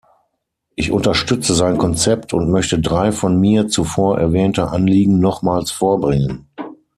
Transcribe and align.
Ich 0.73 0.91
unterstütze 0.91 1.53
sein 1.53 1.77
Konzept 1.77 2.33
und 2.33 2.49
möchte 2.49 2.79
drei 2.79 3.11
von 3.11 3.39
mir 3.39 3.67
zuvor 3.67 4.17
erwähnte 4.17 4.69
Anliegen 4.69 5.19
nochmals 5.19 5.69
vorbringen. 5.69 6.49